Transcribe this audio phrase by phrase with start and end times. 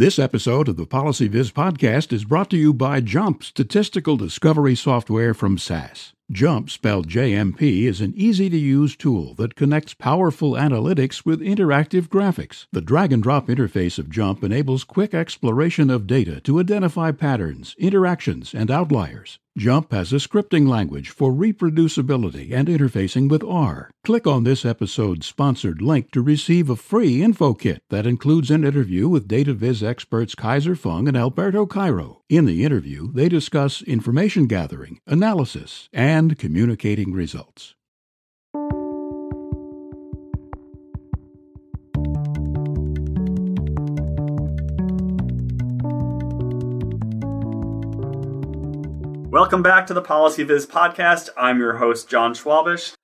[0.00, 5.34] This episode of the PolicyViz podcast is brought to you by Jump Statistical Discovery Software
[5.34, 6.14] from SAS.
[6.32, 12.02] JUMP, spelled JMP, is an easy to use tool that connects powerful analytics with interactive
[12.06, 12.66] graphics.
[12.70, 17.74] The drag and drop interface of JUMP enables quick exploration of data to identify patterns,
[17.78, 19.40] interactions, and outliers.
[19.58, 23.90] JUMP has a scripting language for reproducibility and interfacing with R.
[24.04, 28.62] Click on this episode's sponsored link to receive a free info kit that includes an
[28.62, 32.19] interview with DataViz experts Kaiser Fung and Alberto Cairo.
[32.30, 37.74] In the interview, they discuss information gathering, analysis, and communicating results.
[49.28, 51.30] Welcome back to the PolicyViz podcast.
[51.36, 52.94] I'm your host, Jon Schwabish.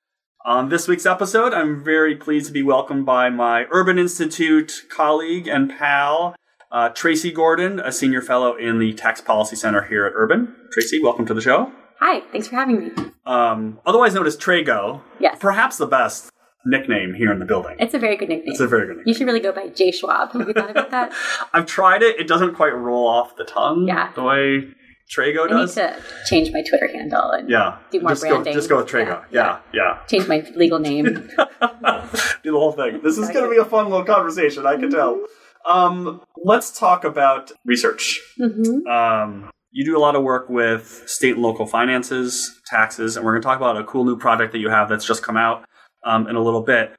[0.44, 5.48] On this week's episode, I'm very pleased to be welcomed by my Urban Institute colleague
[5.48, 6.36] and pal,
[6.72, 10.54] uh, Tracy Gordon, a senior fellow in the Tax Policy Center here at Urban.
[10.72, 11.72] Tracy, welcome to the show.
[12.00, 12.90] Hi, thanks for having me.
[13.24, 15.00] Um, otherwise known as Trago.
[15.18, 15.38] Yes.
[15.40, 16.30] Perhaps the best
[16.66, 17.76] nickname here in the building.
[17.78, 18.52] It's a very good nickname.
[18.52, 19.08] It's a very good nickname.
[19.08, 20.32] You should really go by J Schwab.
[20.32, 21.12] Have you thought about that?
[21.54, 22.18] I've tried it.
[22.20, 24.12] It doesn't quite roll off the tongue Yeah.
[24.14, 24.68] the way
[25.08, 25.74] Trago I need does.
[25.76, 27.78] to change my Twitter handle and yeah.
[27.90, 28.52] do more just branding.
[28.52, 29.24] Go, just go with Trago.
[29.30, 30.00] Yeah, yeah.
[30.08, 31.04] change my legal name.
[31.14, 33.00] do the whole thing.
[33.02, 35.24] This is going to be a fun little conversation, I can tell.
[35.68, 38.20] Um, let's talk about research.
[38.36, 43.24] hmm Um, you do a lot of work with state and local finances, taxes, and
[43.26, 45.36] we're going to talk about a cool new project that you have that's just come
[45.36, 45.66] out
[46.04, 46.96] um, in a little bit.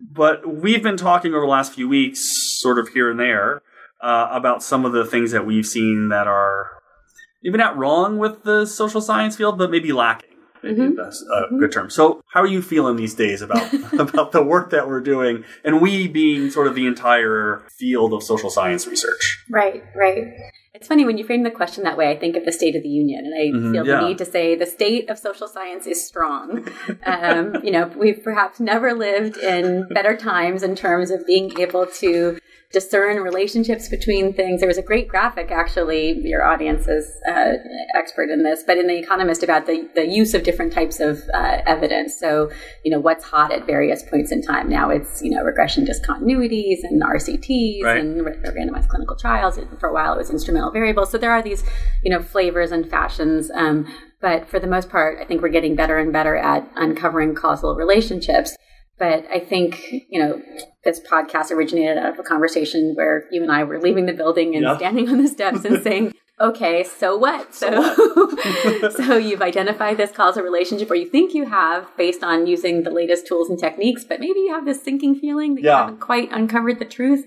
[0.00, 2.20] But we've been talking over the last few weeks,
[2.60, 3.62] sort of here and there,
[4.02, 6.70] uh, about some of the things that we've seen that are
[7.42, 10.27] maybe not wrong with the social science field, but maybe lacking.
[10.62, 10.96] Mhm.
[10.96, 11.90] that's a good term.
[11.90, 15.80] So, how are you feeling these days about about the work that we're doing, and
[15.80, 19.44] we being sort of the entire field of social science research?
[19.48, 20.26] Right, right.
[20.74, 22.10] It's funny when you frame the question that way.
[22.10, 24.00] I think of the State of the Union, and I Mhm, feel yeah.
[24.00, 26.68] the need to say the state of social science is strong.
[27.06, 31.86] um, you know, we've perhaps never lived in better times in terms of being able
[31.86, 32.38] to
[32.70, 34.60] discern relationships between things.
[34.60, 36.18] There was a great graphic, actually.
[36.20, 37.52] Your audience is uh,
[37.94, 41.22] expert in this, but in The Economist about the the use of different types of
[41.32, 42.20] uh, evidence.
[42.20, 42.50] So,
[42.84, 44.68] you know, what's hot at various points in time.
[44.68, 48.00] Now it's you know regression discontinuities and RCTs Right.
[48.04, 49.58] and randomized clinical trials.
[49.80, 51.10] For a while, it was instrumental variables.
[51.10, 51.64] So there are these,
[52.02, 53.50] you know, flavors and fashions.
[53.54, 53.86] Um,
[54.20, 57.74] but for the most part, I think we're getting better and better at uncovering causal
[57.76, 58.56] relationships.
[58.98, 59.80] But I think,
[60.10, 60.42] you know,
[60.84, 64.54] this podcast originated out of a conversation where you and I were leaving the building
[64.56, 64.76] and Yeah.
[64.76, 67.54] standing on the steps and saying, okay, so what?
[67.54, 67.68] So,
[68.90, 72.90] so you've identified this causal relationship, or you think you have, based on using the
[72.90, 75.72] latest tools and techniques, but maybe you have this sinking feeling that Yeah.
[75.74, 77.24] you haven't quite uncovered the truth.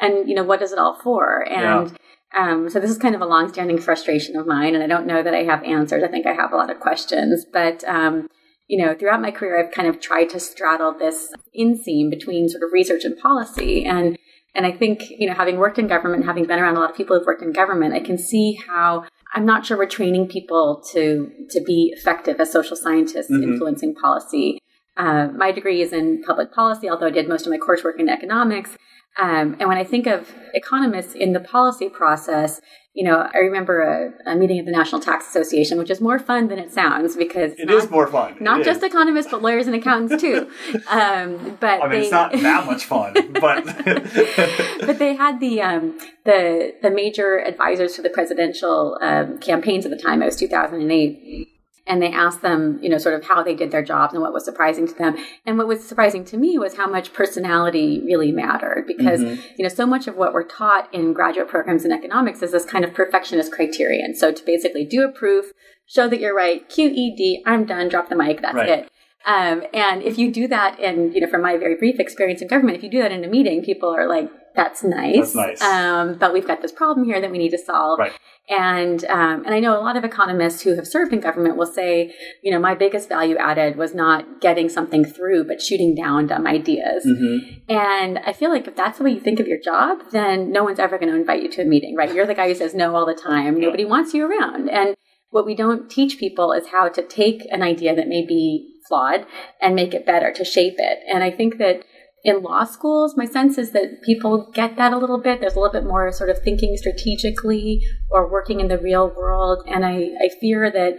[0.00, 1.46] And, you know, what is it all for?
[1.48, 1.96] And
[2.36, 5.22] um, so this is kind of a long-standing frustration of mine, and I don't know
[5.22, 6.02] that I have answers.
[6.02, 8.28] I think I have a lot of questions, but um,
[8.66, 12.62] you know, throughout my career, I've kind of tried to straddle this inseam between sort
[12.62, 14.18] of research and policy, and
[14.54, 16.96] and I think you know, having worked in government, having been around a lot of
[16.96, 20.82] people who've worked in government, I can see how I'm not sure we're training people
[20.92, 23.42] to to be effective as social scientists Mhm.
[23.42, 24.58] influencing policy.
[24.96, 28.08] Uh, my degree is in public policy, although I did most of my coursework in
[28.08, 28.76] economics.
[29.20, 32.60] Um, and when I think of economists in the policy process,
[32.94, 36.18] you know, I remember a, a meeting at the National Tax Association, which is more
[36.18, 38.36] fun than it sounds because It not, is more fun.
[38.40, 38.84] not It just is.
[38.84, 40.48] economists, but lawyers and accountants too.
[40.90, 43.64] Um, but I mean, they, it's not that much fun, but
[44.86, 49.90] but they had the um, the the major advisors to the presidential um, campaigns at
[49.90, 50.22] the time.
[50.22, 51.48] It was 2008.
[51.86, 54.32] And they asked them, you know, sort of how they did their jobs and what
[54.32, 55.16] was surprising to them.
[55.44, 59.38] And what was surprising to me was how much personality really mattered because, Mhm.
[59.58, 62.64] you know, so much of what we're taught in graduate programs in economics is this
[62.64, 64.14] kind of perfectionist criterion.
[64.14, 65.52] So to basically do a proof,
[65.86, 68.68] show that you're right, QED, I'm done, drop the mic, that's Right.
[68.70, 68.88] it.
[69.26, 72.48] Um, and if you do that, and you know, from my very brief experience in
[72.48, 75.62] government, if you do that in a meeting, people are like, "That's nice, That's nice.
[75.62, 78.12] Um, but we've got this problem here that we need to solve." Right.
[78.48, 81.66] And um, and I know a lot of economists who have served in government will
[81.66, 86.26] say, you know, my biggest value added was not getting something through, but shooting down
[86.26, 87.06] dumb ideas.
[87.06, 87.62] Mhm.
[87.70, 90.62] And I feel like if that's the way you think of your job, then no
[90.62, 92.12] one's ever going to invite you to a meeting, right?
[92.14, 93.58] You're the guy who says no all the time.
[93.58, 94.68] Nobody wants you around.
[94.68, 94.94] And
[95.30, 99.24] what we don't teach people is how to take an idea that may be flawed
[99.60, 100.98] and make it better, to shape it.
[101.10, 101.84] And I think that
[102.24, 105.40] in law schools, my sense is that people get that a little bit.
[105.40, 109.64] There's a little bit more sort of thinking strategically or working in the real world.
[109.68, 110.94] And I, I fear that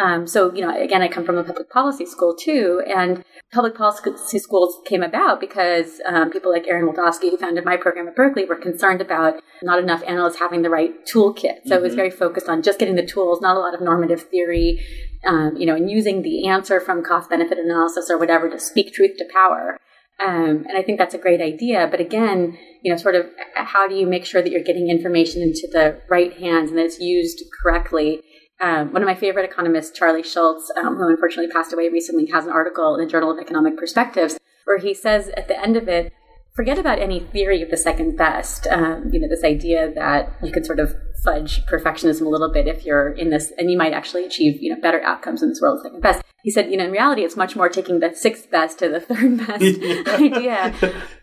[0.00, 3.22] Um, so, you know, again, I come from a public policy school too, and
[3.52, 8.08] public policy schools came about because um, people like Aaron Wildavsky, who founded my program
[8.08, 11.58] at Berkeley, were concerned about not enough analysts having the right toolkit.
[11.66, 11.72] So mm-hmm.
[11.74, 11.96] it was mm-hmm.
[11.96, 14.80] very focused on just getting the tools, not a lot of normative theory,
[15.26, 18.94] um, you know, and using the answer from cost benefit analysis or whatever to speak
[18.94, 19.76] truth to power.
[20.24, 21.88] Um, and I think that's a great idea.
[21.90, 25.42] But again, you know, sort of how do you make sure that you're getting information
[25.42, 28.22] into the right hands and that it's used correctly?
[28.60, 32.44] Um, one of my favorite economists, Charlie Schultze, um, who unfortunately passed away recently, has
[32.44, 34.38] an article in the Journal of Economic Perspectives
[34.70, 36.12] where he says at the end of it,
[36.54, 38.66] forget about any theory of the second best.
[38.68, 40.94] Um, you know, this idea that you can sort of
[41.24, 44.74] fudge perfectionism a little bit if you're in this, and you might actually achieve you
[44.74, 46.22] know better outcomes in this world of second best.
[46.42, 49.00] He said, you know, in reality, it's much more taking the sixth best to the
[49.00, 49.62] third best
[50.20, 50.74] idea,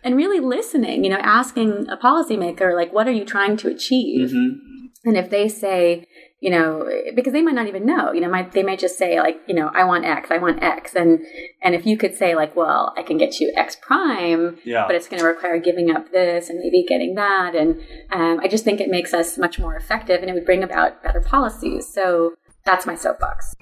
[0.04, 1.04] and really listening.
[1.04, 4.30] You know, asking a policymaker like, what are you trying to achieve?
[4.30, 4.68] Mm-hmm.
[5.04, 6.06] And if they say,
[6.40, 9.18] you know, because they might not even know, you know, might, they might just say
[9.20, 10.94] like, you know, I want X, I want X.
[10.94, 11.24] And,
[11.62, 14.86] and if you could say like, well, I can get you X prime, yeah.
[14.86, 17.56] but it's going to require giving up this and maybe getting that.
[17.56, 17.80] And
[18.12, 21.02] um, I just think it makes us much more effective and it would bring about
[21.02, 21.92] better policies.
[21.92, 23.54] So that's my soapbox.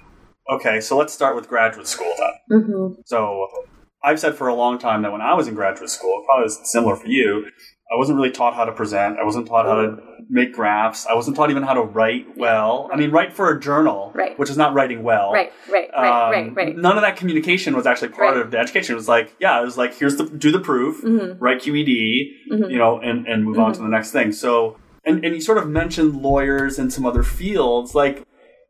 [0.49, 0.79] Okay.
[0.81, 2.61] So let's start with graduate school then.
[2.61, 3.01] Mm-hmm.
[3.05, 3.47] So
[4.03, 6.95] I've said for a long time that when I was in graduate school, probably similar
[6.95, 7.45] for you,
[7.91, 9.17] I wasn't really taught how to present.
[9.17, 9.97] I wasn't taught how to
[10.29, 11.05] make graphs.
[11.05, 12.89] I wasn't taught even how to write well.
[12.91, 14.37] I mean, write for a journal, right.
[14.37, 15.31] which is not writing well.
[15.31, 16.77] Right, right, um, right, right, right.
[16.77, 18.45] None of that communication was actually part right.
[18.45, 18.93] of the education.
[18.93, 21.41] It was like, yeah, it was like, here's the do the proof, mm-hmm.
[21.41, 22.69] write QED, mm-hmm.
[22.69, 23.63] you know, and and move mm-hmm.
[23.63, 24.33] on to the next thing.
[24.33, 28.25] So, and and you sort of mentioned lawyers and some other fields, like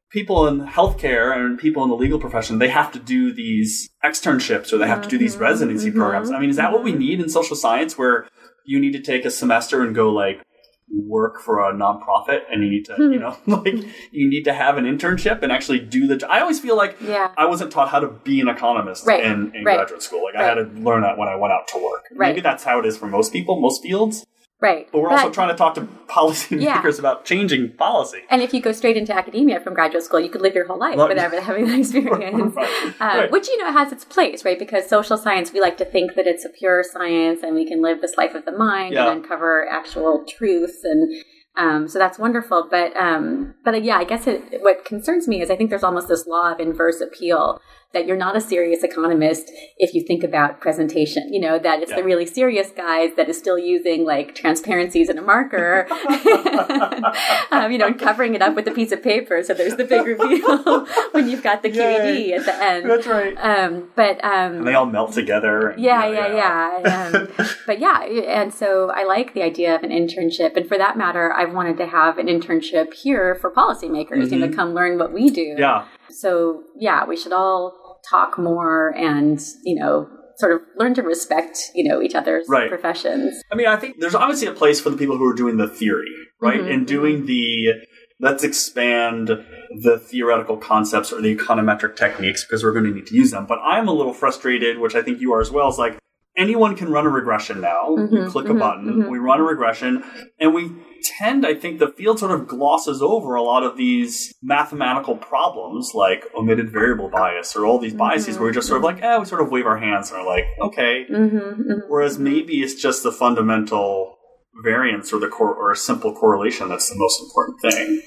[0.10, 4.72] people in healthcare and people in the legal profession, they have to do these externships
[4.72, 5.44] or they have to do these mm-hmm.
[5.44, 6.00] residency mm-hmm.
[6.00, 6.32] programs.
[6.32, 7.00] I mean, is that what we mm-hmm.
[7.00, 8.28] need in social science where
[8.66, 10.42] you need to take a semester and go like
[10.90, 13.74] work for a nonprofit and you need to you know like
[14.12, 17.30] you need to have an internship and actually do the i always feel like yeah.
[17.38, 19.24] i wasn't taught how to be an economist right.
[19.24, 19.76] in, in right.
[19.76, 20.46] graduate school like right.
[20.46, 22.86] i had to learn that when i went out to work maybe that's how it
[22.86, 24.26] is for most people most fields
[24.60, 24.90] Right.
[24.92, 27.00] But we're but, also trying to talk to policymakers yeah.
[27.00, 28.22] about changing policy.
[28.30, 30.80] And if you go straight into academia from graduate school, you could live your whole
[30.80, 32.94] life well, without having that experience, right.
[33.00, 33.32] Um, right.
[33.32, 34.58] which, you know, has its place, right?
[34.58, 37.84] Because social science, we like to think that it's a pure science and we can
[37.84, 39.08] live this life of the mind yeah.
[39.08, 41.24] and uncover actual truths and
[41.58, 42.68] um, so that's wonderful.
[42.70, 45.84] But um, but uh, yeah, I guess it, what concerns me is I think there's
[45.84, 47.60] almost this law of inverse appeal
[47.94, 51.34] that you're not a serious economist if you think about presentation.
[51.34, 51.98] You know that it's yeah.
[51.98, 55.88] the really serious guys that is still using like transparencies and a marker,
[57.52, 59.42] um, you know, and covering it up with a piece of paper.
[59.42, 62.34] So there's the big reveal when you've got the QED Yay.
[62.34, 62.90] at the end.
[62.90, 63.36] That's right.
[63.38, 65.70] Um, but um, and they all melt together.
[65.70, 66.82] And, yeah, yeah, yeah.
[66.84, 67.20] yeah.
[67.20, 70.98] Um, but yeah, and so I like the idea of an internship, and for that
[70.98, 74.10] matter, I've wanted to have an internship here for policymakers.
[74.10, 74.34] Mm-hmm.
[74.34, 74.56] You know, mm-hmm.
[74.56, 75.56] come learn what we do.
[75.58, 75.86] Yeah.
[76.10, 81.60] So yeah, we should all talk more and, you know, sort of learn to respect,
[81.74, 82.70] you know, each other's right.
[82.70, 83.42] professions.
[83.52, 85.68] I mean, I think there's obviously a place for the people who are doing the
[85.68, 86.60] theory, right?
[86.60, 87.74] Mm-hmm, and doing the
[88.20, 93.16] let's expand the theoretical concepts or the econometric techniques because we're going to need to
[93.16, 93.46] use them.
[93.46, 95.98] But I'm a little frustrated, which I think you are as well, is like
[96.38, 97.88] anyone can run a regression now.
[97.90, 99.12] Mm-hmm, you click mm-hmm, a button, mm-hmm.
[99.12, 100.04] we run a regression,
[100.40, 100.72] and we
[101.04, 105.92] tend, I think, the field sort of glosses over a lot of these mathematical problems
[105.94, 108.44] like omitted variable bias or all these biases mm-hmm.
[108.44, 110.26] where we just sort of like, eh, we sort of wave our hands and are
[110.26, 111.06] like, okay.
[111.10, 111.80] Mm-hmm, mm-hmm.
[111.88, 114.18] Whereas maybe it's just the fundamental
[114.64, 118.02] variance or the cor- or a simple correlation that's the most important thing.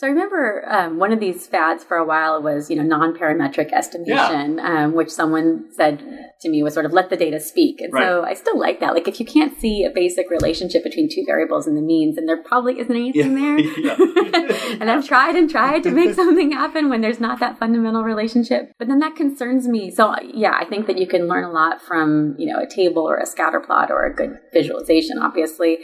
[0.00, 3.70] So I remember um, one of these fads for a while was, you know, non-parametric
[3.70, 4.84] estimation, yeah.
[4.84, 6.02] um, which someone said
[6.40, 7.82] to me was sort of let the data speak.
[7.82, 8.06] And right.
[8.06, 8.94] so I still like that.
[8.94, 12.24] Like if you can't see a basic relationship between two variables and the means, then
[12.24, 13.94] there probably isn't anything yeah.
[13.94, 14.72] there.
[14.80, 18.72] and I've tried and tried to make something happen when there's not that fundamental relationship.
[18.78, 19.90] But then that concerns me.
[19.90, 23.02] So yeah, I think that you can learn a lot from, you know, a table
[23.02, 25.80] or a scatter plot or a good visualization, obviously.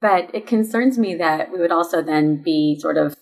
[0.00, 3.16] But it concerns me that we would also then be sort of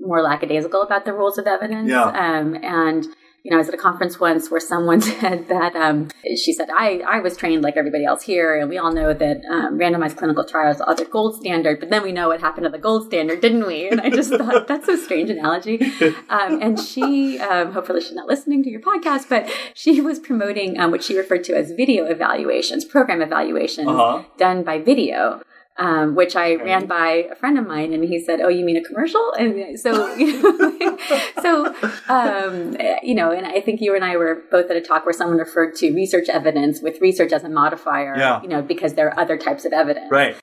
[0.00, 1.90] more lackadaisical about the rules of evidence.
[1.90, 2.04] Yeah.
[2.04, 3.06] Um, and
[3.42, 6.68] you know, I was at a conference once where someone said that um, she said,
[6.70, 10.16] I, I was trained like everybody else here, and we all know that um, randomized
[10.16, 13.06] clinical trials are the gold standard, but then we know what happened to the gold
[13.06, 13.88] standard, didn't we?
[13.88, 15.80] And I just thought that's a strange analogy.
[16.28, 20.78] Um, and she, um, hopefully, she's not listening to your podcast, but she was promoting
[20.78, 24.24] um, what she referred to as video evaluations, program evaluations uh-huh.
[24.36, 25.40] done by video
[25.78, 28.76] um, which I ran by a friend of mine, and he said, "Oh, you mean
[28.76, 30.98] a commercial?" And so, you know,
[31.42, 31.74] so
[32.08, 35.12] um, you know, and I think you and I were both at a talk where
[35.12, 38.42] someone referred to research evidence with research as a modifier, yeah.
[38.42, 40.36] you know, because there are other types of evidence, right?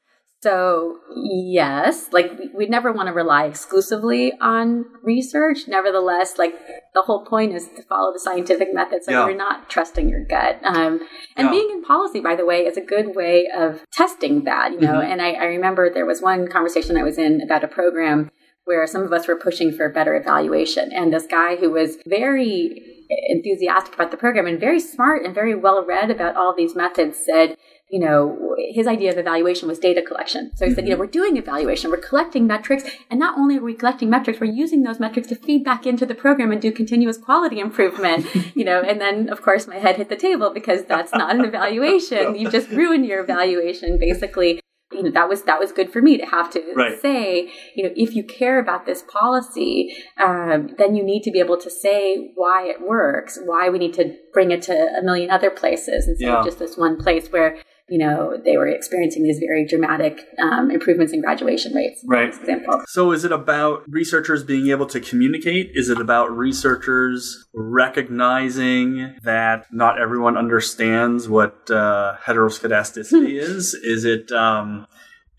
[0.44, 5.68] So, yes, like we never want to rely exclusively on research.
[5.68, 6.54] Nevertheless, like
[6.94, 9.26] the whole point is to follow the scientific method so Yeah.
[9.28, 10.60] you're not trusting your gut.
[10.64, 11.00] Um,
[11.36, 11.52] and Yeah.
[11.52, 15.00] being in policy, by the way, is a good way of testing that, you know.
[15.00, 15.06] Mhm.
[15.06, 18.30] And I, I remember there was one conversation I was in about a program
[18.66, 20.92] where some of us were pushing for better evaluation.
[20.94, 22.84] And this guy who was very
[23.30, 27.18] enthusiastic about the program and very smart and very well read about all these methods
[27.26, 27.56] said,
[27.90, 30.52] you know, his idea of evaluation was data collection.
[30.56, 33.62] So he said, you know, we're doing evaluation, we're collecting metrics, and not only are
[33.64, 36.72] we collecting metrics, we're using those metrics to feed back into the program and do
[36.72, 38.26] continuous quality improvement,
[38.56, 41.46] you know, and then of course my head hit the table because that's not an
[41.46, 42.36] evaluation.
[42.38, 44.60] You just ruined your evaluation basically.
[44.92, 47.00] You know, that was that was good for me to have to Right.
[47.02, 51.40] say, you know, if you care about this policy, um, then you need to be
[51.40, 55.30] able to say why it works, why we need to bring it to a million
[55.30, 56.40] other places instead Yeah.
[56.40, 57.58] of just this one place where
[57.90, 62.02] you know they were experiencing these very dramatic um, improvements in graduation rates.
[62.06, 62.34] Right.
[62.34, 62.82] For example.
[62.88, 65.72] So, is it about researchers being able to communicate?
[65.74, 73.74] Is it about researchers recognizing that not everyone understands what uh, heteroscedasticity is?
[73.74, 74.88] Is it um,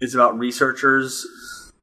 [0.01, 1.27] is it about researchers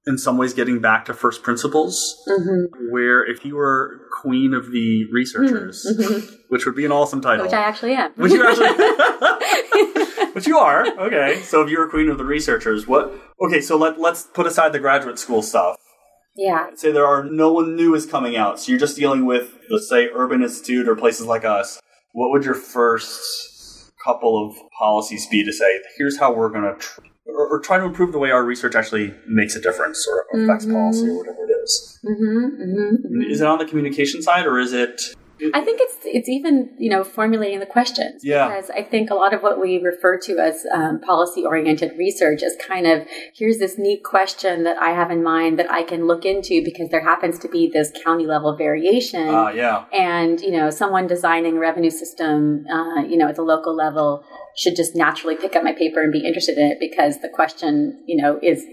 [0.08, 4.72] in some ways getting back to first principles, hmm where if you were queen of
[4.72, 5.86] the researchers,
[6.50, 8.12] which would be an awesome title, Which I actually am.
[8.16, 8.68] which you actually,
[10.36, 11.42] which you are, okay.
[11.42, 13.12] So, if you were queen of the researchers, what?
[13.42, 15.78] Okay, so let let's put aside the graduate school stuff
[16.36, 16.68] yeah.
[16.76, 19.90] say there are no one new is coming out, so you're just dealing with, let's
[19.90, 21.80] say, Urban Institute or places like us.
[22.12, 26.76] What would your first couple of policies be to say, here's how we're going to,
[26.80, 30.26] tr- or, or try to improve the way our research actually makes a difference or
[30.42, 30.74] affects Mhm.
[30.74, 32.00] policy or whatever it is?
[32.04, 35.02] hmm hmm Is it on the communication side or is it?
[35.54, 38.48] I think it's it's even you know formulating the questions Yeah.
[38.48, 42.42] because I think a lot of what we refer to as um, policy oriented research
[42.42, 46.08] is kind of here's this neat question that I have in mind that I can
[46.08, 49.86] look into because there happens to be this county level variation Uh, yeah.
[49.92, 54.24] and you know someone designing a revenue system uh, you know at the local level
[54.56, 58.02] should just naturally pick up my paper and be interested in it because the question
[58.06, 58.64] you know is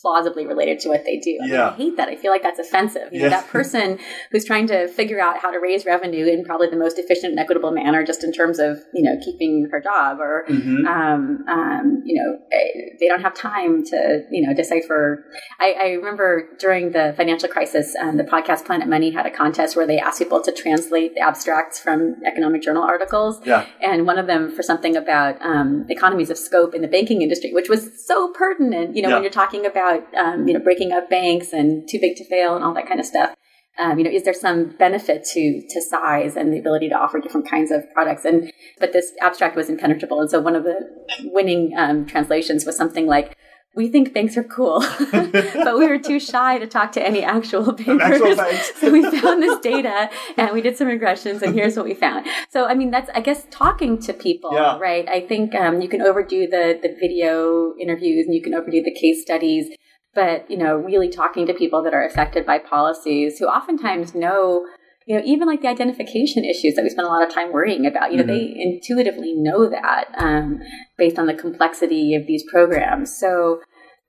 [0.00, 1.38] plausibly related to what they do.
[1.40, 1.70] I, mean, Yeah.
[1.70, 2.08] I hate that.
[2.08, 3.08] I feel like that's offensive.
[3.12, 3.98] You know, that person
[4.30, 7.40] who's trying to figure out how to raise revenue in probably the most efficient and
[7.40, 12.02] equitable manner, just in terms of you know keeping her job, or hmm um, um,
[12.04, 15.24] you know eh, they don't have time to you know decipher.
[15.60, 19.76] I, I remember during the financial crisis, um, the podcast Planet Money had a contest
[19.76, 23.64] where they asked people to translate the abstracts from economic journal articles Yeah.
[23.80, 27.52] and one of them for something about um, economies of scope in the banking industry,
[27.52, 28.94] which was so pertinent.
[28.96, 29.14] You know, Yeah.
[29.14, 29.85] when you're talking about
[30.16, 33.00] um, you know breaking up banks and too big to fail and all that kind
[33.00, 33.34] of stuff.
[33.78, 37.20] Um, you know, is there some benefit to to size and the ability to offer
[37.20, 38.24] different kinds of products?
[38.24, 40.88] And but this abstract was impenetrable, and so one of the
[41.24, 43.36] winning um, translations was something like.
[43.76, 44.80] We think banks are cool,
[45.12, 48.00] but we were too shy to talk to any actual bankers.
[48.00, 48.72] Actual banks.
[48.80, 52.26] so we found this data and we did some regressions, and here's what we found.
[52.48, 54.78] So, I mean, that's, I guess, talking to people, Yeah.
[54.78, 55.06] right?
[55.06, 58.94] I think um, you can overdo the, the video interviews and you can overdo the
[58.94, 59.66] case studies,
[60.14, 64.64] but, you know, really talking to people that are affected by policies who oftentimes know
[65.06, 67.86] you know, even like the identification issues that we spend a lot of time worrying
[67.86, 70.60] about, you know, they intuitively know that um,
[70.98, 73.16] based on the complexity of these programs.
[73.16, 73.60] So,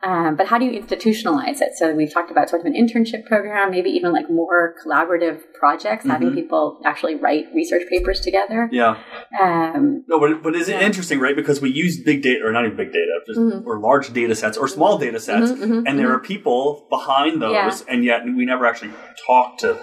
[0.01, 1.75] um, but how do you institutionalize it?
[1.75, 6.05] So we've talked about sort of an internship program, maybe even like more collaborative projects,
[6.07, 6.35] having Mhm.
[6.35, 8.67] people actually write research papers together.
[8.71, 8.97] Yeah.
[9.39, 11.35] Um, No, but, but is it interesting, right?
[11.35, 13.65] Because we use big data, or not even big data, just, Mhm.
[13.67, 16.15] or large data sets, or small data sets, mhm, mhm, and there mhm.
[16.15, 17.75] are people behind those, Yeah.
[17.87, 18.91] and yet we never actually
[19.27, 19.77] talk to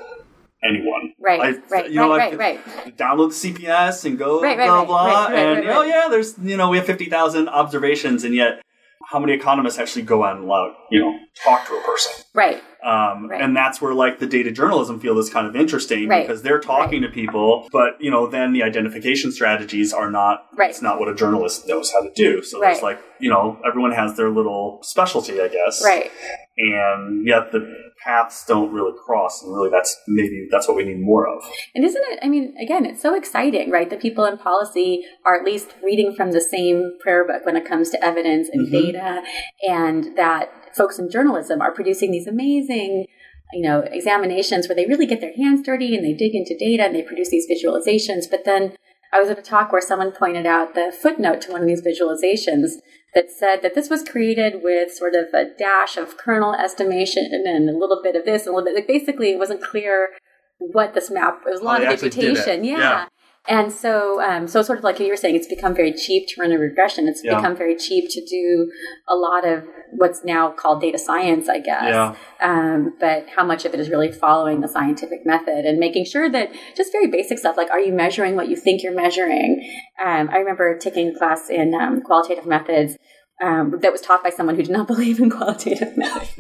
[0.68, 1.12] anyone.
[1.20, 2.96] right, I- right, you know, right, like, right, right.
[2.96, 5.82] Download the CPS and go Right, right, blah right, blah, right, right, and right, oh
[5.82, 8.60] yeah, there's you know we have fifty thousand observations, and yet
[9.06, 12.24] how many economists actually go out and loud, you know, talk to a person?
[12.32, 12.62] Right.
[12.82, 13.40] Um, Right.
[13.42, 16.26] And that's where like the data journalism field is kind of interesting Right.
[16.26, 20.70] because they're talking to people, but you know, then the identification strategies are not, Right.
[20.70, 22.42] it's not what a journalist knows how to do.
[22.42, 22.82] So Right.
[22.82, 25.84] like, you know, everyone has their little specialty, I guess.
[25.84, 26.10] Right.
[26.56, 27.60] And yet the
[28.04, 29.42] paths don't really cross.
[29.42, 31.42] And really that's maybe that's what we need more of.
[31.74, 33.88] And isn't it, I mean, again, it's so exciting, right?
[33.88, 37.64] That people in policy are at least reading from the same prayer book when it
[37.64, 38.70] comes to evidence and Mhm.
[38.72, 39.22] data,
[39.68, 43.06] and that folks in journalism are producing these amazing,
[43.52, 46.84] you know, examinations where they really get their hands dirty and they dig into data
[46.84, 48.28] and they produce these visualizations.
[48.30, 48.76] But then
[49.12, 51.82] I was at a talk where someone pointed out the footnote to one of these
[51.82, 52.72] visualizations
[53.14, 57.68] that said that this was created with sort of a dash of kernel estimation and
[57.70, 58.74] a little bit of this and a little bit.
[58.74, 60.10] Like basically, it wasn't clear
[60.58, 61.42] what this map.
[61.46, 62.64] It was a lot they of imputation.
[62.64, 62.78] Yeah.
[62.78, 63.06] Yeah.
[63.46, 66.40] And so, um, so sort of like you were saying, it's become very cheap to
[66.40, 67.06] run a regression.
[67.08, 67.36] It's Yeah.
[67.36, 68.70] become very cheap to do
[69.06, 71.84] a lot of what's now called data science, I guess.
[71.84, 72.14] Yeah.
[72.40, 76.28] Um, but how much of it is really following the scientific method and making sure
[76.30, 79.62] that just very basic stuff like, are you measuring what you think you're measuring?
[80.02, 82.96] Um, I remember taking a class in um, qualitative methods
[83.44, 86.32] um, that was taught by someone who did not believe in qualitative methods.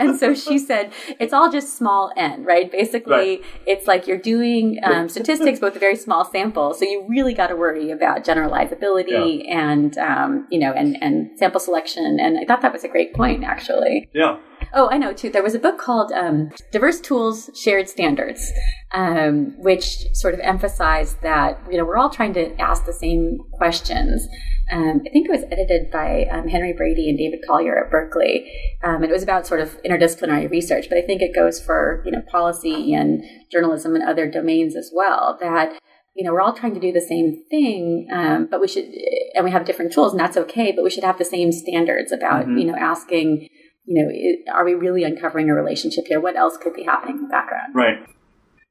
[0.00, 2.70] and so she said, it's all just small n, right?
[2.70, 3.44] Basically, Right.
[3.66, 6.74] it's like you're doing um, statistics, but with a very small sample.
[6.74, 11.60] So you really got to worry about generalizability and, um, you know, and, and sample
[11.60, 12.18] selection.
[12.20, 14.08] And I thought that was a great point, actually.
[14.14, 14.38] Yeah.
[14.72, 15.30] Oh, I know too.
[15.30, 18.52] There was a book called um, Diverse Tools, Shared Standards,
[18.92, 23.38] um, which sort of emphasized that you know we're all trying to ask the same
[23.52, 24.26] questions.
[24.72, 28.50] Um, I think it was edited by um, Henry Brady and David Collier at Berkeley,
[28.82, 30.86] um, and it was about sort of interdisciplinary research.
[30.88, 34.90] But I think it goes for you know policy and journalism and other domains as
[34.94, 35.36] well.
[35.40, 35.78] That
[36.14, 38.86] you know we're all trying to do the same thing, um, but we should,
[39.34, 40.72] and we have different tools, and that's okay.
[40.72, 42.60] But we should have the same standards about Mhm.
[42.60, 43.48] you know asking
[43.86, 44.02] you
[44.46, 46.18] know, are we really uncovering a relationship here?
[46.20, 47.74] What else could be happening in the background?
[47.74, 47.98] Right.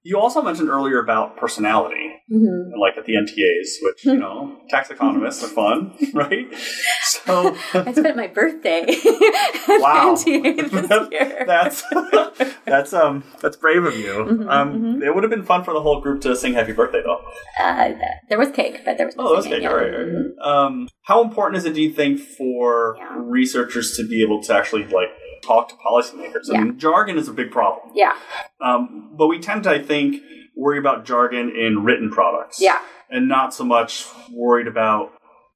[0.06, 2.80] You also mentioned earlier about personality, Mm-hmm.
[2.80, 6.48] like at the NTAs, which, you know, tax economists are fun, right?
[7.04, 10.16] So I spent my birthday at Wow.
[10.26, 11.44] Year.
[11.46, 11.84] that's
[12.66, 14.14] that's um that's brave of you.
[14.14, 17.02] Mhm, um it would have been fun for the whole group to sing happy birthday
[17.04, 17.22] though.
[17.60, 17.92] uh,
[18.30, 19.62] there was cake, but there was no Oh, there was cake.
[19.64, 19.70] yeah.
[19.70, 20.08] All right, all right.
[20.08, 20.48] Mhm.
[20.48, 23.16] Um, how important is it, do you think, for Yeah.
[23.18, 25.10] researchers to be able to actually like
[25.44, 26.50] talk to policymakers?
[26.50, 26.64] I Yeah.
[26.64, 28.14] mean, jargon is a big problem, Yeah,
[28.62, 30.22] um, but we tend to, I think,
[30.56, 35.12] worry about jargon in written products, yeah, and not so much worried about.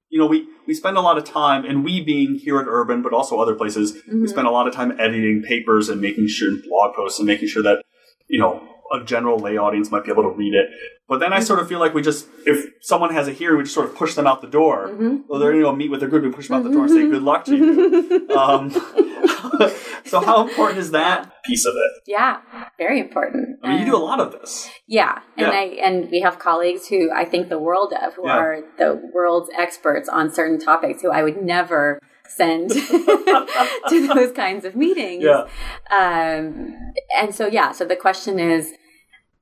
[0.09, 3.01] You know, we, we spend a lot of time, and we being here at Urban,
[3.01, 4.29] but also other places, we Mhm.
[4.29, 7.61] spend a lot of time editing papers and making sure blog posts and making sure
[7.63, 7.83] that
[8.29, 8.61] you know
[8.93, 10.69] a general lay audience might be able to read it.
[11.09, 13.63] But then I sort of feel like we just, if someone has a hearing, we
[13.63, 14.89] just sort of push them out the door.
[14.89, 15.23] Mhm.
[15.27, 16.83] Well, they're going to go meet with their group, we push them out the door
[16.83, 18.29] and say, good luck to you.
[18.37, 18.69] um,
[20.05, 21.91] so how important is that piece of it?
[22.07, 22.41] yeah.
[22.77, 23.59] Very important.
[23.63, 24.69] I mean, you Um, do a lot of this.
[24.87, 25.51] Yeah, and Yeah.
[25.51, 28.37] I and we have colleagues who I think the world of, who Yeah.
[28.37, 32.69] are the world's experts on certain topics, who I would never send
[33.89, 35.23] to those kinds of meetings.
[35.23, 35.47] Yeah.
[35.89, 38.73] Um, and so, yeah, so the question is,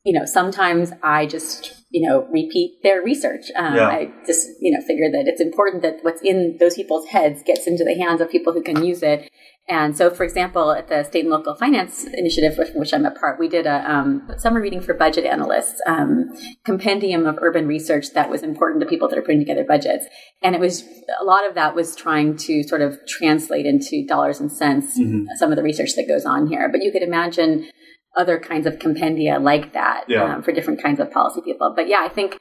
[0.05, 3.45] you know, sometimes I just, you know, repeat their research.
[3.55, 3.87] Um, Yeah.
[3.87, 7.65] I just, you know, figure that it's important that what's in those people's heads gets
[7.65, 9.29] into the hands of people who can use it.
[9.67, 13.09] And so, for example, at the State and Local Finance Initiative, with which I'm a
[13.09, 16.29] part, we did a um, summer reading for budget analysts, um,
[16.63, 20.05] compendium of urban research that was important to people that are putting together budgets.
[20.43, 20.83] And it was
[21.19, 25.25] a lot of that was trying to sort of translate into dollars and cents Mhm.
[25.37, 26.69] some of the research that goes on here.
[26.69, 27.67] But you could imagine
[28.15, 30.35] other kinds of compendia like that Yeah.
[30.35, 31.73] um, for different kinds of policy people.
[31.75, 32.37] But yeah, I think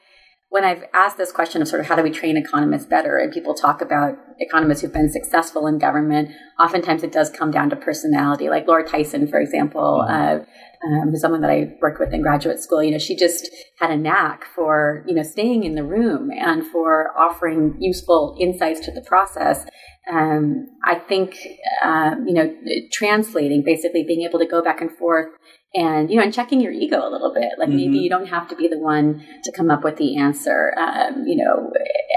[0.49, 3.31] when I've asked this question of sort of how do we train economists better, and
[3.31, 7.75] people talk about economists who've been successful in government, oftentimes it does come down to
[7.75, 8.47] personality.
[8.49, 10.39] Like Laura Tyson, for example, uh,
[10.85, 12.83] um, who's someone that I worked with in graduate school.
[12.83, 16.65] You know, she just had a knack for you know staying in the room and
[16.65, 19.65] for offering useful insights to the process.
[20.11, 21.35] Um, I think
[21.83, 22.55] um, you know
[22.91, 25.29] translating, basically being able to go back and forth
[25.73, 28.03] and you know and checking your ego a little bit like maybe Mhm.
[28.03, 31.35] you don't have to be the one to come up with the answer um, you
[31.35, 31.69] know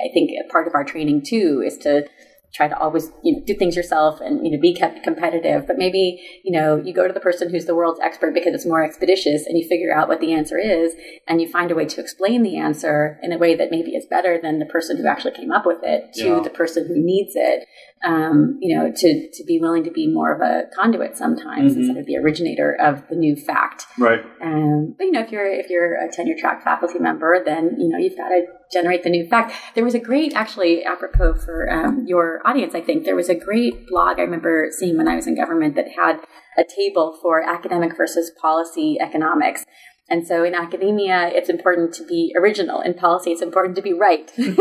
[0.05, 2.07] i think part of our training too is to
[2.55, 5.77] try to always you know do things yourself and you know be kept competitive but
[5.77, 8.83] maybe you know you go to the person who's the world's expert because it's more
[8.83, 10.95] expeditious and you figure out what the answer is
[11.27, 14.07] and you find a way to explain the answer in a way that maybe is
[14.07, 16.41] better than the person who actually came up with it to Yeah.
[16.41, 17.67] the person who needs it
[18.05, 21.79] um, you know to to be willing to be more of a conduit sometimes Mhm.
[21.79, 24.21] instead of the originator of the new fact Right.
[24.41, 27.89] um, but you know, if you're if you're a tenure track faculty member, then you
[27.89, 29.53] know you've got to generate the new fact.
[29.75, 33.35] There was a great, actually, apropos for um, your audience, I think there was a
[33.35, 36.21] great blog I remember seeing when I was in government that had
[36.59, 39.65] a table for academic versus policy economics.
[40.11, 42.81] And so in academia, it's important to be original.
[42.81, 44.31] In policy, it's important to be right.
[44.39, 44.57] in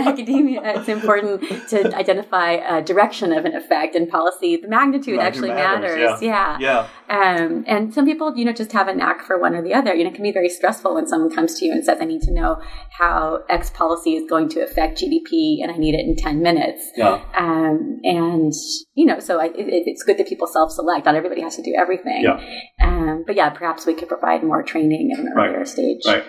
[0.00, 3.94] academia, it's important to identify a direction of an effect.
[3.94, 6.22] In policy, the magnitude Magnitude actually matters, matters.
[6.22, 6.58] Yeah.
[6.58, 6.88] yeah.
[7.08, 9.94] Um, and some people, you know, just have a knack for one or the other.
[9.94, 12.04] You know, it can be very stressful when someone comes to you and says, I
[12.04, 12.60] need to know
[12.90, 16.90] how X policy is going to affect GDP and I need it in 10 minutes.
[16.96, 17.24] Yeah.
[17.36, 18.52] Um, and,
[18.94, 21.06] you know, so I, it, it's good that people self select.
[21.06, 22.22] Not everybody has to do everything.
[22.22, 22.40] Yeah.
[22.80, 25.48] Um, but yeah, perhaps we could provide more training at an Right.
[25.50, 26.02] earlier stage.
[26.06, 26.24] Right.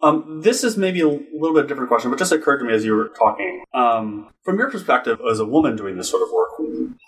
[0.00, 2.84] Um, this is maybe a little bit different question, but just occurred to me as
[2.84, 3.64] you were talking.
[3.74, 6.50] Um, from your perspective as a woman doing this sort of work,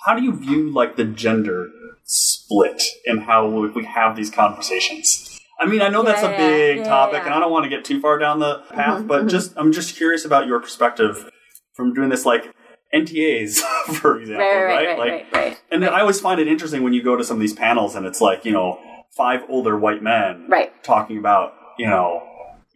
[0.07, 1.69] how do you view like the gender
[2.05, 5.38] split and how we we have these conversations?
[5.61, 7.27] I mean, I know that's a yeah, big yeah, topic, yeah.
[7.27, 9.73] and I don't want to get too far down the path, Mhm, but just I'm
[9.73, 11.31] just curious about your perspective
[11.75, 12.53] from doing this, like
[12.95, 13.59] NTAs,
[14.01, 14.66] for example, right, right?
[14.66, 17.23] right, right, like, right, right, and I always find it interesting when you go to
[17.23, 18.81] some of these panels, and it's like you know
[19.16, 20.73] five older white men right.
[20.85, 22.23] talking about you know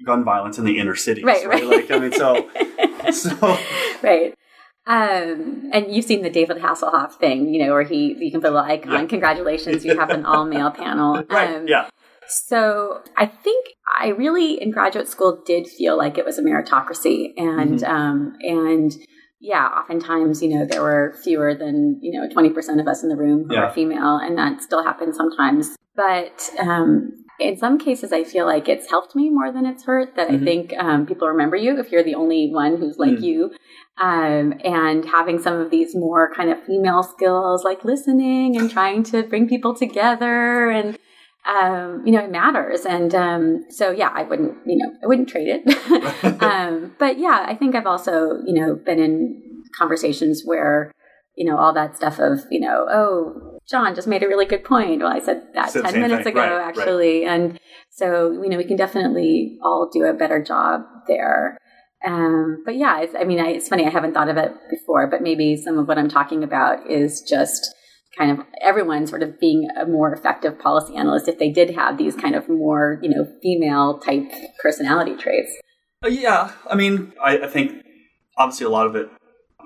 [0.04, 1.64] gun violence in the inner cities, Right, right.
[1.64, 2.48] Like I mean, so
[3.12, 3.58] so
[4.02, 4.34] right.
[4.86, 8.50] Um, and you've seen the David Hasselhoff thing, you know, where he you can put
[8.50, 8.92] a little icon.
[8.92, 9.06] Yeah.
[9.06, 11.22] Congratulations, you have an all male panel.
[11.30, 11.88] right, Um, yeah,
[12.28, 13.66] So I think
[13.98, 17.88] I really in graduate school did feel like it was a meritocracy, and Mhm.
[17.88, 18.92] um, and
[19.40, 23.08] yeah, oftentimes you know there were fewer than you know twenty percent of us in
[23.08, 23.66] the room who Yeah.
[23.68, 25.76] are female, and that still happens sometimes.
[25.96, 30.16] But um, in some cases, I feel like it's helped me more than it's hurt.
[30.16, 30.34] That Mhm.
[30.34, 33.22] I think um, people remember you if you're the only one who's like Mm.
[33.22, 33.50] you.
[33.96, 39.04] Um, and having some of these more kind of female skills like listening and trying
[39.04, 40.98] to bring people together and
[41.46, 42.86] um, you know, it matters.
[42.86, 46.42] And um, so, yeah, I wouldn't, you know, I wouldn't trade it.
[46.42, 50.90] um, but yeah, I think I've also, you know, been in conversations where,
[51.36, 54.64] you know, all that stuff of, you know, oh, John just made a really good
[54.64, 55.00] point.
[55.00, 56.32] Well, I said that Said 10 minutes thing.
[56.32, 56.68] ago, Right, right.
[56.68, 57.24] actually.
[57.24, 57.58] And
[57.90, 61.56] so, you know, we can definitely all do a better job there.
[62.06, 63.86] Um, but yeah, it's, I mean, I, it's funny.
[63.86, 67.22] I haven't thought of it before, but maybe some of what I'm talking about is
[67.22, 67.74] just
[68.18, 71.96] kind of everyone sort of being a more effective policy analyst if they did have
[71.96, 74.30] these kind of more, you know, female type
[74.62, 75.50] personality traits.
[76.04, 76.52] Uh, yeah.
[76.70, 77.82] I mean, I, I think
[78.36, 79.08] obviously a lot of it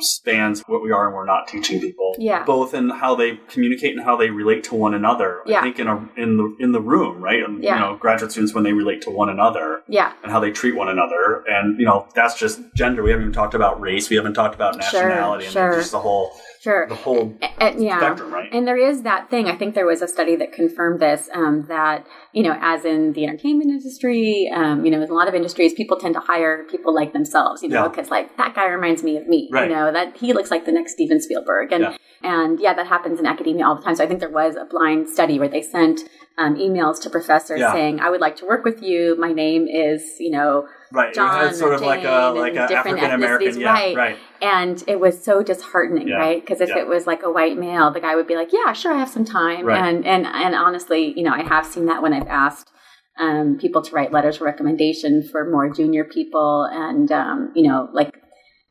[0.01, 2.15] spans what we are and we're not teaching people.
[2.19, 2.45] Yeah.
[2.45, 5.41] Both in how they communicate and how they relate to one another.
[5.47, 5.61] Yeah.
[5.61, 7.43] I think in a in the in the room, right?
[7.43, 7.75] And, Yeah.
[7.75, 10.13] You know, graduate students when they relate to one another Yeah.
[10.23, 13.03] and how they treat one another, and you know, that's just gender.
[13.03, 14.09] We haven't even talked about race.
[14.11, 15.71] We haven't talked about nationality, sure.
[15.73, 16.87] and just the whole Sure.
[16.89, 17.99] the whole yeah.
[17.99, 18.49] spectrum, right?
[18.53, 19.47] And there is that thing.
[19.49, 21.29] I think there was a study that confirmed this.
[21.33, 25.29] Um, that you know, as in the entertainment industry, um, you know, in a lot
[25.29, 27.63] of industries, people tend to hire people like themselves.
[27.63, 27.89] You know, Yeah.
[27.89, 29.49] because like that guy reminds me of me.
[29.53, 29.69] Right.
[29.71, 31.97] You know, that he looks like the next Steven Spielberg, and Yeah.
[32.23, 33.95] and yeah, that happens in academia all the time.
[33.95, 36.01] So I think there was a blind study where they sent
[36.39, 37.73] um, emails to professors Yeah.
[37.73, 39.17] saying, "I would like to work with you.
[39.19, 41.13] My name is you know." Right.
[41.15, 43.97] John it sort or of like a like a different African American, yeah, right.
[43.97, 44.17] right.
[44.41, 46.17] And it was so disheartening, Yeah.
[46.17, 46.41] right?
[46.41, 46.79] Because if Yeah.
[46.79, 49.09] it was like a white male, the guy would be like, "Yeah, sure, I have
[49.09, 49.79] some time." Right.
[49.83, 52.71] And and and honestly, you know, I have seen that when I've asked
[53.19, 57.89] um, people to write letters of recommendation for more junior people, and um, you know,
[57.93, 58.15] like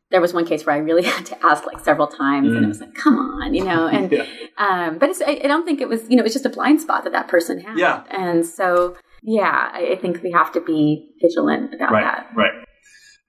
[0.09, 2.63] there was one case where I really had to ask like several times, and Mm.
[2.63, 4.25] it was like, "Come on," you know, and yeah.
[4.57, 6.49] um, but it's, I, I don't think it was, you know, it was just a
[6.49, 8.03] blind spot that that person had, Yeah.
[8.09, 12.29] and so yeah, I, think we have to be vigilant about right, that.
[12.35, 12.51] right.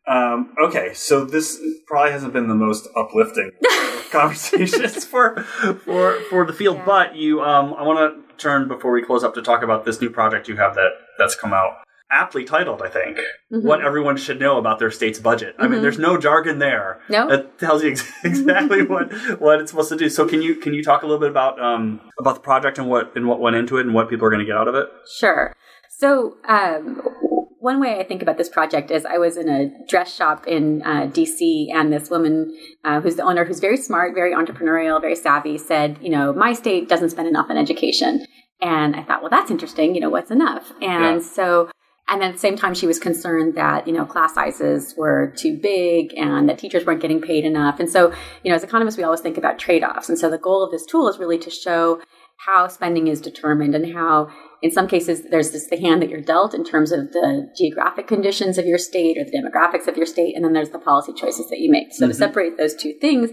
[0.07, 3.51] Um, okay, so this probably hasn't been the most uplifting
[4.11, 5.43] conversations for
[5.85, 6.85] for for the field, Yeah.
[6.87, 7.99] but you, um, I want
[8.29, 10.91] to turn before we close up to talk about this new project you have that
[11.19, 11.73] that's come out.
[12.11, 13.19] Aptly titled, I think,
[13.53, 13.65] Mhm.
[13.65, 15.55] what everyone should know about their state's budget.
[15.59, 15.83] I mean, Mhm.
[15.83, 17.03] there's no jargon there.
[17.11, 17.29] No?
[17.29, 20.09] that tells you ex- exactly what what it's supposed to do.
[20.09, 22.89] So, can you can you talk a little bit about um about the project and
[22.89, 24.75] what and what went into it and what people are going to get out of
[24.75, 24.89] it?
[25.19, 25.53] Sure.
[25.99, 27.03] So, um,
[27.59, 30.81] one way I think about this project is I was in a dress shop in
[30.83, 35.17] uh, DC, and this woman uh, who's the owner, who's very smart, very entrepreneurial, very
[35.17, 38.25] savvy, said, You know, my state doesn't spend enough on education.
[38.61, 39.97] And I thought, Well, that's interesting.
[39.97, 40.71] You know, what's enough?
[40.81, 41.19] And Yeah.
[41.19, 41.69] so,
[42.09, 45.35] and then at the same time, she was concerned that, you know, class sizes were
[45.37, 47.81] too big and that teachers weren't getting paid enough.
[47.81, 48.13] And so,
[48.45, 50.09] you know, as economists, we always think about trade offs.
[50.09, 52.01] And so the goal of this tool is really to show
[52.47, 54.29] how spending is determined and how
[54.63, 58.07] in some cases there's just the hand that you're dealt in terms of the geographic
[58.07, 61.13] conditions of your state or the demographics of your state and then there's the policy
[61.13, 62.09] choices that you make so Mhm.
[62.09, 63.31] to separate those two things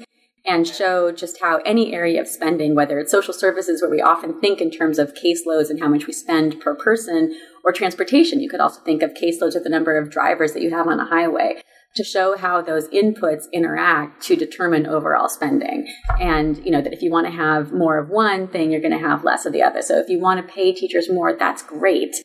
[0.48, 4.40] and show just how any area of spending whether it's social services where we often
[4.40, 8.50] think in terms of caseloads and how much we spend per person or transportation you
[8.50, 11.06] could also think of caseloads or the number of drivers that you have on a
[11.06, 11.56] highway
[11.96, 15.88] to show how those inputs interact to determine overall spending.
[16.20, 18.92] And, you know, that if you want to have more of one thing, you're going
[18.92, 19.82] to have less of the other.
[19.82, 22.16] So if you want to pay teachers more, that's great,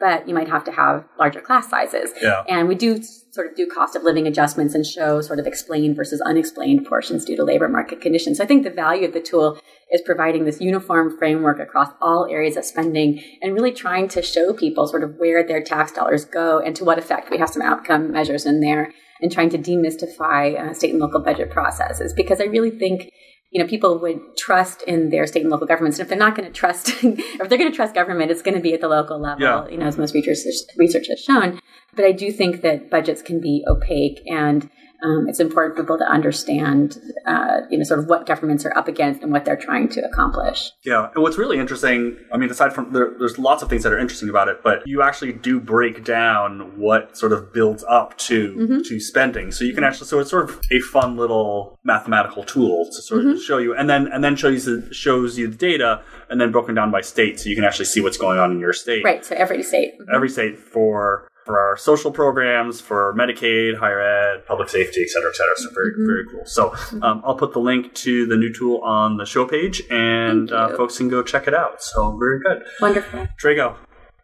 [0.00, 2.10] but you might have to have larger class sizes.
[2.20, 2.42] Yeah.
[2.48, 5.94] And we do sort of do cost of living adjustments and show sort of explained
[5.94, 8.38] versus unexplained portions due to labor market conditions.
[8.38, 9.60] So I think the value of the tool
[9.92, 14.52] is providing this uniform framework across all areas of spending and really trying to show
[14.52, 17.30] people sort of where their tax dollars go and to what effect.
[17.30, 21.20] We have some outcome measures in there and trying to demystify uh, state and local
[21.20, 22.12] budget processes.
[22.12, 23.10] Because I really think
[23.50, 25.98] you know people would trust in their state and local governments.
[25.98, 28.54] And if they're not going to trust if they're going to trust government it's going
[28.54, 29.66] to be at the local level Yeah.
[29.68, 30.36] you know as most research
[30.76, 31.60] research has shown.
[31.96, 34.70] But I do think that budgets can be opaque and
[35.02, 38.76] um, it's important for people to understand, uh, you know, sort of what governments are
[38.76, 40.70] up against and what they're trying to accomplish.
[40.84, 43.92] Yeah, and what's really interesting, I mean, aside from there, there's lots of things that
[43.92, 48.16] are interesting about it, but you actually do break down what sort of builds up
[48.18, 48.80] to mm-hmm.
[48.82, 49.52] to spending.
[49.52, 53.22] So you can actually, so it's sort of a fun little mathematical tool to sort
[53.22, 53.30] mm-hmm.
[53.32, 56.40] of show you, and then and then shows you the, shows you the data, and
[56.40, 58.72] then broken down by state, so you can actually see what's going on in your
[58.72, 59.04] state.
[59.04, 59.24] Right.
[59.24, 60.14] So every state, mm-hmm.
[60.14, 65.30] every state for for our social programs, for Medicaid, higher ed, public safety, et cetera,
[65.30, 65.56] et cetera.
[65.56, 66.06] So very, mm-hmm.
[66.06, 66.46] very cool.
[66.46, 70.52] So um, I'll put the link to the new tool on the show page, and
[70.52, 71.82] uh, folks can go check it out.
[71.82, 72.62] So very good.
[72.80, 73.26] Wonderful.
[73.42, 73.76] Trago.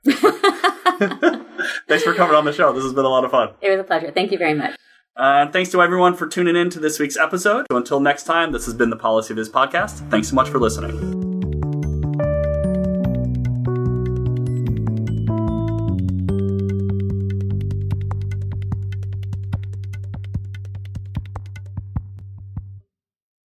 [1.89, 2.73] thanks for coming on the show.
[2.73, 3.55] This has been a lot of fun.
[3.61, 4.13] It was a pleasure.
[4.13, 4.77] Thank you very much.
[5.17, 7.67] Uh, thanks to everyone for tuning in to this week's episode.
[7.73, 10.09] So until next time, this has been the PolicyViz podcast.
[10.11, 11.26] Thanks so much for listening.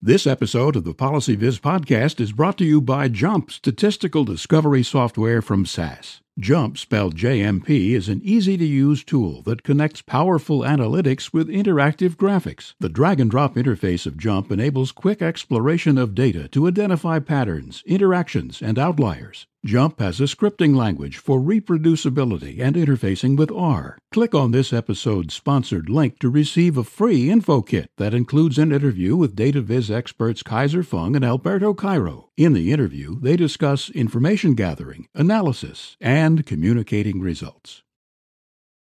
[0.02, 5.42] This episode of the PolicyViz podcast is brought to you by Jump Statistical Discovery Software
[5.42, 6.22] from SAS.
[6.38, 12.16] Jump, spelled JMP, is an easy to use tool that connects powerful analytics with interactive
[12.16, 12.72] graphics.
[12.80, 17.82] The drag and drop interface of Jump enables quick exploration of data to identify patterns,
[17.84, 19.48] interactions, and outliers.
[19.66, 23.98] JMP has a scripting language for reproducibility and interfacing with R.
[24.10, 28.72] Click on this episode's sponsored link to receive a free info kit that includes an
[28.72, 32.30] interview with DataViz experts Kaiser Fung and Alberto Cairo.
[32.38, 37.82] In the interview, they discuss information gathering, analysis, and communicating results.